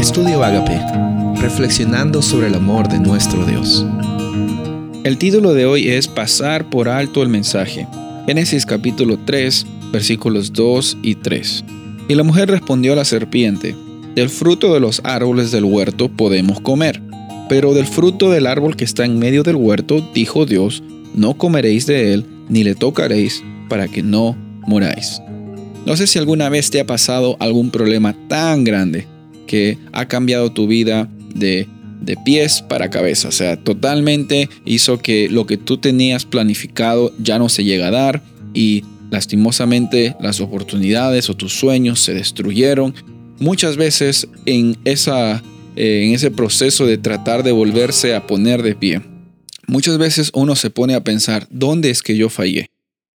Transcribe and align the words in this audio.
Estudio 0.00 0.42
Agape, 0.42 0.80
reflexionando 1.42 2.22
sobre 2.22 2.46
el 2.46 2.54
amor 2.54 2.88
de 2.88 2.98
nuestro 2.98 3.44
Dios. 3.44 3.84
El 5.04 5.18
título 5.18 5.52
de 5.52 5.66
hoy 5.66 5.90
es 5.90 6.08
Pasar 6.08 6.70
por 6.70 6.88
alto 6.88 7.22
el 7.22 7.28
mensaje. 7.28 7.86
Génesis 8.26 8.64
capítulo 8.64 9.18
3, 9.26 9.66
versículos 9.92 10.54
2 10.54 10.96
y 11.02 11.16
3. 11.16 11.64
Y 12.08 12.14
la 12.14 12.22
mujer 12.22 12.48
respondió 12.48 12.94
a 12.94 12.96
la 12.96 13.04
serpiente, 13.04 13.76
Del 14.14 14.30
fruto 14.30 14.72
de 14.72 14.80
los 14.80 15.02
árboles 15.04 15.50
del 15.50 15.64
huerto 15.64 16.08
podemos 16.08 16.62
comer, 16.62 17.02
pero 17.50 17.74
del 17.74 17.86
fruto 17.86 18.30
del 18.30 18.46
árbol 18.46 18.76
que 18.76 18.84
está 18.84 19.04
en 19.04 19.18
medio 19.18 19.42
del 19.42 19.56
huerto, 19.56 20.00
dijo 20.14 20.46
Dios, 20.46 20.82
no 21.14 21.34
comeréis 21.34 21.84
de 21.84 22.14
él, 22.14 22.24
ni 22.48 22.64
le 22.64 22.74
tocaréis, 22.74 23.44
para 23.68 23.86
que 23.86 24.02
no 24.02 24.34
muráis. 24.62 25.20
No 25.84 25.94
sé 25.94 26.06
si 26.06 26.18
alguna 26.18 26.48
vez 26.48 26.70
te 26.70 26.80
ha 26.80 26.86
pasado 26.86 27.36
algún 27.38 27.70
problema 27.70 28.16
tan 28.28 28.64
grande 28.64 29.06
que 29.50 29.78
ha 29.90 30.06
cambiado 30.06 30.52
tu 30.52 30.68
vida 30.68 31.10
de, 31.34 31.66
de 32.00 32.16
pies 32.24 32.62
para 32.62 32.88
cabeza. 32.88 33.26
O 33.26 33.32
sea, 33.32 33.56
totalmente 33.56 34.48
hizo 34.64 34.98
que 34.98 35.28
lo 35.28 35.44
que 35.44 35.56
tú 35.56 35.78
tenías 35.78 36.24
planificado 36.24 37.12
ya 37.18 37.40
no 37.40 37.48
se 37.48 37.64
llega 37.64 37.88
a 37.88 37.90
dar 37.90 38.22
y 38.54 38.84
lastimosamente 39.10 40.14
las 40.20 40.40
oportunidades 40.40 41.28
o 41.30 41.34
tus 41.34 41.52
sueños 41.52 41.98
se 41.98 42.14
destruyeron. 42.14 42.94
Muchas 43.40 43.76
veces 43.76 44.28
en, 44.46 44.76
esa, 44.84 45.42
eh, 45.74 46.04
en 46.04 46.14
ese 46.14 46.30
proceso 46.30 46.86
de 46.86 46.96
tratar 46.96 47.42
de 47.42 47.50
volverse 47.50 48.14
a 48.14 48.28
poner 48.28 48.62
de 48.62 48.76
pie, 48.76 49.02
muchas 49.66 49.98
veces 49.98 50.30
uno 50.32 50.54
se 50.54 50.70
pone 50.70 50.94
a 50.94 51.02
pensar, 51.02 51.48
¿dónde 51.50 51.90
es 51.90 52.02
que 52.02 52.16
yo 52.16 52.28
fallé? 52.28 52.70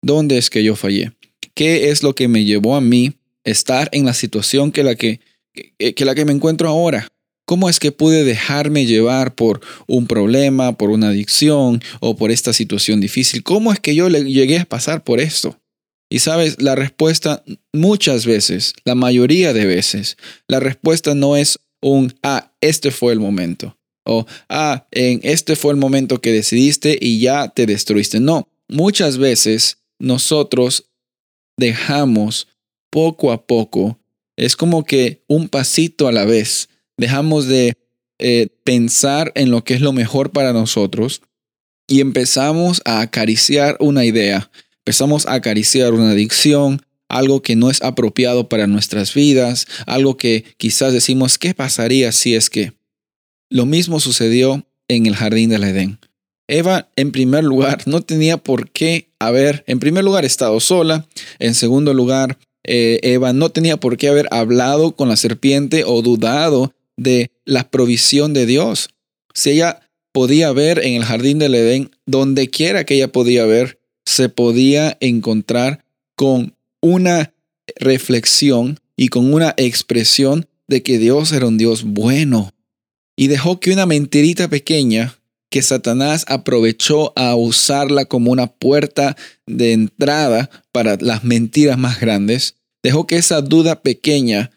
¿Dónde 0.00 0.38
es 0.38 0.48
que 0.48 0.62
yo 0.62 0.76
fallé? 0.76 1.10
¿Qué 1.54 1.90
es 1.90 2.04
lo 2.04 2.14
que 2.14 2.28
me 2.28 2.44
llevó 2.44 2.76
a 2.76 2.80
mí 2.80 3.14
estar 3.42 3.88
en 3.90 4.04
la 4.04 4.14
situación 4.14 4.70
que 4.70 4.84
la 4.84 4.94
que 4.94 5.18
que, 5.52 6.04
la 6.04 6.14
que 6.14 6.24
me 6.24 6.32
encuentro 6.32 6.68
ahora. 6.68 7.08
¿Cómo 7.46 7.68
es 7.68 7.80
que 7.80 7.90
pude 7.90 8.22
dejarme 8.22 8.86
llevar 8.86 9.34
por 9.34 9.60
un 9.88 10.06
problema, 10.06 10.78
por 10.78 10.90
una 10.90 11.08
adicción 11.08 11.82
o 11.98 12.16
por 12.16 12.30
esta 12.30 12.52
situación 12.52 13.00
difícil? 13.00 13.42
¿Cómo 13.42 13.72
es 13.72 13.80
que 13.80 13.94
yo 13.94 14.08
llegué 14.08 14.58
a 14.58 14.64
pasar 14.64 15.02
por 15.02 15.18
esto? 15.18 15.58
Y 16.08 16.20
sabes, 16.20 16.60
la 16.60 16.74
respuesta 16.74 17.44
muchas 17.72 18.26
veces, 18.26 18.74
la 18.84 18.94
mayoría 18.94 19.52
de 19.52 19.66
veces, 19.66 20.16
la 20.48 20.60
respuesta 20.60 21.14
no 21.14 21.36
es 21.36 21.58
un, 21.80 22.14
ah, 22.22 22.52
este 22.60 22.90
fue 22.90 23.12
el 23.12 23.20
momento. 23.20 23.76
O, 24.04 24.26
ah, 24.48 24.86
en 24.90 25.20
este 25.22 25.56
fue 25.56 25.72
el 25.72 25.78
momento 25.78 26.20
que 26.20 26.32
decidiste 26.32 26.98
y 27.00 27.20
ya 27.20 27.48
te 27.48 27.66
destruiste. 27.66 28.18
No, 28.18 28.48
muchas 28.68 29.18
veces 29.18 29.78
nosotros 30.00 30.90
dejamos 31.56 32.48
poco 32.90 33.30
a 33.30 33.46
poco 33.46 33.99
es 34.40 34.56
como 34.56 34.84
que 34.84 35.22
un 35.26 35.48
pasito 35.48 36.08
a 36.08 36.12
la 36.12 36.24
vez. 36.24 36.70
Dejamos 36.96 37.46
de 37.46 37.74
eh, 38.18 38.48
pensar 38.64 39.32
en 39.34 39.50
lo 39.50 39.64
que 39.64 39.74
es 39.74 39.82
lo 39.82 39.92
mejor 39.92 40.30
para 40.30 40.54
nosotros 40.54 41.20
y 41.86 42.00
empezamos 42.00 42.80
a 42.86 43.00
acariciar 43.00 43.76
una 43.80 44.06
idea. 44.06 44.50
Empezamos 44.78 45.26
a 45.26 45.34
acariciar 45.34 45.92
una 45.92 46.12
adicción, 46.12 46.80
algo 47.08 47.42
que 47.42 47.54
no 47.54 47.70
es 47.70 47.82
apropiado 47.82 48.48
para 48.48 48.66
nuestras 48.66 49.12
vidas, 49.12 49.66
algo 49.86 50.16
que 50.16 50.44
quizás 50.56 50.94
decimos, 50.94 51.36
¿qué 51.36 51.52
pasaría 51.52 52.10
si 52.10 52.34
es 52.34 52.48
que? 52.48 52.72
Lo 53.50 53.66
mismo 53.66 54.00
sucedió 54.00 54.64
en 54.88 55.04
el 55.04 55.16
jardín 55.16 55.50
del 55.50 55.64
Edén. 55.64 55.98
Eva, 56.48 56.88
en 56.96 57.12
primer 57.12 57.44
lugar, 57.44 57.82
no 57.86 58.00
tenía 58.00 58.38
por 58.38 58.70
qué 58.70 59.10
haber, 59.18 59.64
en 59.66 59.80
primer 59.80 60.02
lugar, 60.02 60.24
estado 60.24 60.60
sola, 60.60 61.06
en 61.38 61.54
segundo 61.54 61.92
lugar, 61.92 62.38
eh, 62.72 63.00
Eva 63.02 63.32
no 63.32 63.50
tenía 63.50 63.78
por 63.78 63.96
qué 63.96 64.06
haber 64.06 64.28
hablado 64.30 64.94
con 64.94 65.08
la 65.08 65.16
serpiente 65.16 65.82
o 65.84 66.02
dudado 66.02 66.72
de 66.96 67.32
la 67.44 67.68
provisión 67.68 68.32
de 68.32 68.46
Dios. 68.46 68.90
Si 69.34 69.50
ella 69.50 69.80
podía 70.12 70.52
ver 70.52 70.78
en 70.78 70.94
el 70.94 71.04
jardín 71.04 71.40
del 71.40 71.56
Edén, 71.56 71.90
donde 72.06 72.48
quiera 72.48 72.84
que 72.84 72.94
ella 72.94 73.10
podía 73.10 73.44
ver, 73.44 73.80
se 74.04 74.28
podía 74.28 74.96
encontrar 75.00 75.84
con 76.14 76.54
una 76.80 77.34
reflexión 77.74 78.78
y 78.96 79.08
con 79.08 79.34
una 79.34 79.52
expresión 79.56 80.46
de 80.68 80.84
que 80.84 80.98
Dios 80.98 81.32
era 81.32 81.48
un 81.48 81.58
Dios 81.58 81.82
bueno. 81.82 82.52
Y 83.16 83.26
dejó 83.26 83.58
que 83.58 83.72
una 83.72 83.86
mentirita 83.86 84.46
pequeña 84.46 85.16
que 85.50 85.62
Satanás 85.62 86.24
aprovechó 86.28 87.12
a 87.18 87.34
usarla 87.34 88.04
como 88.04 88.30
una 88.30 88.46
puerta 88.46 89.16
de 89.46 89.72
entrada 89.72 90.48
para 90.70 90.96
las 91.00 91.24
mentiras 91.24 91.76
más 91.76 91.98
grandes, 91.98 92.59
dejó 92.82 93.06
que 93.06 93.16
esa 93.16 93.40
duda 93.40 93.82
pequeña 93.82 94.50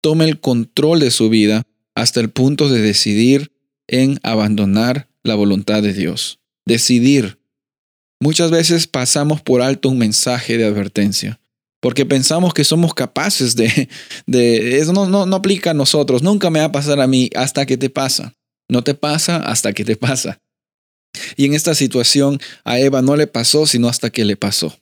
tome 0.00 0.24
el 0.24 0.40
control 0.40 1.00
de 1.00 1.10
su 1.10 1.28
vida 1.28 1.64
hasta 1.94 2.20
el 2.20 2.30
punto 2.30 2.68
de 2.68 2.80
decidir 2.80 3.52
en 3.86 4.18
abandonar 4.22 5.08
la 5.22 5.34
voluntad 5.34 5.82
de 5.82 5.92
Dios. 5.92 6.40
Decidir. 6.66 7.38
Muchas 8.20 8.50
veces 8.50 8.86
pasamos 8.86 9.40
por 9.42 9.62
alto 9.62 9.88
un 9.88 9.98
mensaje 9.98 10.56
de 10.56 10.64
advertencia 10.64 11.40
porque 11.82 12.06
pensamos 12.06 12.54
que 12.54 12.62
somos 12.62 12.94
capaces 12.94 13.56
de, 13.56 13.88
eso 14.78 14.92
no, 14.92 15.08
no, 15.08 15.26
no 15.26 15.36
aplica 15.36 15.72
a 15.72 15.74
nosotros, 15.74 16.22
nunca 16.22 16.48
me 16.48 16.60
va 16.60 16.66
a 16.66 16.72
pasar 16.72 17.00
a 17.00 17.08
mí 17.08 17.28
hasta 17.34 17.66
que 17.66 17.76
te 17.76 17.90
pasa. 17.90 18.34
No 18.70 18.84
te 18.84 18.94
pasa 18.94 19.38
hasta 19.38 19.72
que 19.72 19.84
te 19.84 19.96
pasa. 19.96 20.38
Y 21.36 21.44
en 21.44 21.54
esta 21.54 21.74
situación 21.74 22.40
a 22.64 22.78
Eva 22.78 23.02
no 23.02 23.16
le 23.16 23.26
pasó, 23.26 23.66
sino 23.66 23.88
hasta 23.88 24.10
que 24.10 24.24
le 24.24 24.36
pasó. 24.36 24.78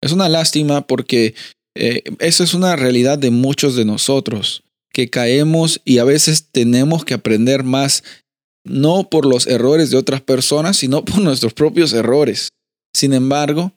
Es 0.00 0.12
una 0.12 0.28
lástima 0.28 0.86
porque 0.86 1.34
eh, 1.76 2.02
eso 2.20 2.42
es 2.42 2.54
una 2.54 2.74
realidad 2.76 3.18
de 3.18 3.30
muchos 3.30 3.76
de 3.76 3.84
nosotros, 3.84 4.64
que 4.92 5.10
caemos 5.10 5.80
y 5.84 5.98
a 5.98 6.04
veces 6.04 6.48
tenemos 6.50 7.04
que 7.04 7.14
aprender 7.14 7.64
más, 7.64 8.02
no 8.64 9.10
por 9.10 9.26
los 9.26 9.46
errores 9.46 9.90
de 9.90 9.98
otras 9.98 10.22
personas, 10.22 10.78
sino 10.78 11.04
por 11.04 11.18
nuestros 11.20 11.52
propios 11.52 11.92
errores. 11.92 12.48
Sin 12.94 13.12
embargo, 13.12 13.72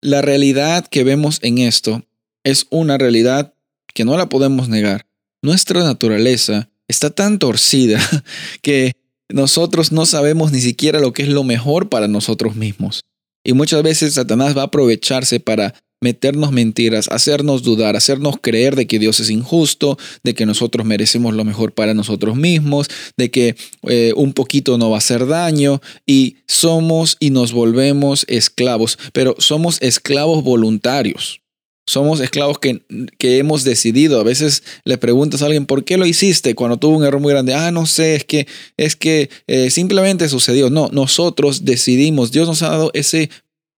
la 0.00 0.22
realidad 0.22 0.86
que 0.86 1.04
vemos 1.04 1.38
en 1.42 1.58
esto 1.58 2.04
es 2.44 2.66
una 2.70 2.96
realidad 2.98 3.54
que 3.92 4.04
no 4.04 4.16
la 4.16 4.28
podemos 4.28 4.68
negar. 4.68 5.06
Nuestra 5.42 5.82
naturaleza 5.82 6.70
está 6.88 7.10
tan 7.10 7.38
torcida 7.38 8.00
que 8.62 8.92
nosotros 9.28 9.92
no 9.92 10.06
sabemos 10.06 10.52
ni 10.52 10.60
siquiera 10.60 11.00
lo 11.00 11.12
que 11.12 11.22
es 11.22 11.28
lo 11.28 11.42
mejor 11.44 11.88
para 11.88 12.08
nosotros 12.08 12.54
mismos. 12.54 13.00
Y 13.44 13.54
muchas 13.54 13.82
veces 13.82 14.14
Satanás 14.14 14.56
va 14.56 14.62
a 14.62 14.66
aprovecharse 14.66 15.40
para 15.40 15.74
meternos 16.02 16.52
mentiras, 16.52 17.08
hacernos 17.08 17.62
dudar, 17.62 17.96
hacernos 17.96 18.36
creer 18.40 18.76
de 18.76 18.86
que 18.86 18.98
Dios 18.98 19.20
es 19.20 19.30
injusto, 19.30 19.98
de 20.22 20.34
que 20.34 20.46
nosotros 20.46 20.84
merecemos 20.84 21.34
lo 21.34 21.44
mejor 21.44 21.72
para 21.72 21.94
nosotros 21.94 22.36
mismos, 22.36 22.88
de 23.16 23.30
que 23.30 23.56
eh, 23.88 24.12
un 24.16 24.32
poquito 24.32 24.76
no 24.78 24.90
va 24.90 24.96
a 24.96 24.98
hacer 24.98 25.26
daño 25.26 25.80
y 26.06 26.36
somos 26.46 27.16
y 27.20 27.30
nos 27.30 27.52
volvemos 27.52 28.26
esclavos, 28.28 28.98
pero 29.12 29.34
somos 29.38 29.78
esclavos 29.80 30.42
voluntarios. 30.44 31.42
Somos 31.84 32.20
esclavos 32.20 32.60
que, 32.60 32.80
que, 33.18 33.38
hemos 33.38 33.64
decidido. 33.64 34.20
A 34.20 34.22
veces 34.22 34.62
le 34.84 34.98
preguntas 34.98 35.42
a 35.42 35.46
alguien, 35.46 35.66
¿por 35.66 35.84
qué 35.84 35.96
lo 35.96 36.06
hiciste 36.06 36.54
cuando 36.54 36.76
tuvo 36.76 36.96
un 36.96 37.04
error 37.04 37.20
muy 37.20 37.32
grande? 37.32 37.54
Ah, 37.54 37.72
no 37.72 37.86
sé, 37.86 38.14
es 38.14 38.24
que, 38.24 38.46
es 38.76 38.94
que 38.94 39.30
eh, 39.48 39.68
simplemente 39.68 40.28
sucedió. 40.28 40.70
No, 40.70 40.90
nosotros 40.92 41.64
decidimos. 41.64 42.30
Dios 42.30 42.46
nos 42.46 42.62
ha 42.62 42.68
dado 42.68 42.92
ese 42.94 43.30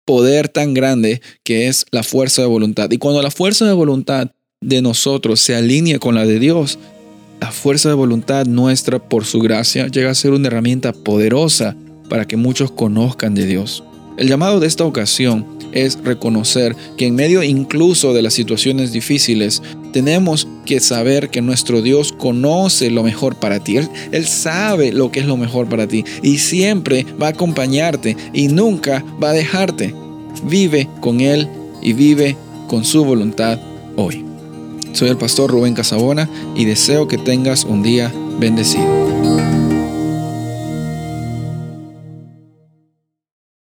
poder 0.04 0.48
tan 0.48 0.74
grande 0.74 1.20
que 1.44 1.68
es 1.68 1.86
la 1.90 2.02
fuerza 2.02 2.42
de 2.42 2.48
voluntad. 2.48 2.90
Y 2.90 2.98
cuando 2.98 3.22
la 3.22 3.30
fuerza 3.30 3.66
de 3.66 3.72
voluntad 3.72 4.30
de 4.60 4.82
nosotros 4.82 5.40
se 5.40 5.54
alinea 5.54 5.98
con 5.98 6.14
la 6.14 6.26
de 6.26 6.38
Dios, 6.38 6.78
la 7.40 7.50
fuerza 7.50 7.88
de 7.88 7.94
voluntad 7.94 8.46
nuestra 8.46 8.98
por 9.00 9.24
su 9.24 9.40
gracia 9.40 9.88
llega 9.88 10.10
a 10.10 10.14
ser 10.14 10.32
una 10.32 10.48
herramienta 10.48 10.92
poderosa 10.92 11.76
para 12.08 12.26
que 12.26 12.36
muchos 12.36 12.70
conozcan 12.70 13.34
de 13.34 13.46
Dios. 13.46 13.82
El 14.16 14.28
llamado 14.28 14.60
de 14.60 14.66
esta 14.66 14.84
ocasión 14.84 15.46
es 15.72 15.98
reconocer 16.02 16.76
que 16.96 17.06
en 17.06 17.14
medio 17.14 17.42
incluso 17.42 18.12
de 18.12 18.22
las 18.22 18.34
situaciones 18.34 18.92
difíciles, 18.92 19.62
tenemos 19.92 20.48
que 20.64 20.80
saber 20.80 21.30
que 21.30 21.42
nuestro 21.42 21.82
Dios 21.82 22.12
conoce 22.12 22.90
lo 22.90 23.02
mejor 23.02 23.36
para 23.36 23.60
ti. 23.60 23.76
Él, 23.76 24.26
sabe 24.26 24.92
lo 24.92 25.10
que 25.10 25.20
es 25.20 25.26
lo 25.26 25.36
mejor 25.36 25.68
para 25.68 25.86
ti 25.86 26.04
y 26.22 26.38
siempre 26.38 27.06
va 27.20 27.28
a 27.28 27.30
acompañarte 27.30 28.16
y 28.32 28.48
nunca 28.48 29.04
va 29.22 29.30
a 29.30 29.34
dejarte. 29.34 29.94
Vive 30.44 30.88
con 31.00 31.20
Él 31.20 31.48
y 31.82 31.92
vive 31.92 32.36
con 32.68 32.84
su 32.84 33.04
voluntad 33.04 33.58
hoy. 33.96 34.24
Soy 34.92 35.08
el 35.08 35.16
pastor 35.16 35.50
Rubén 35.50 35.74
Casabona 35.74 36.28
y 36.54 36.64
deseo 36.64 37.08
que 37.08 37.18
tengas 37.18 37.64
un 37.64 37.82
día 37.82 38.12
bendecido. 38.38 39.01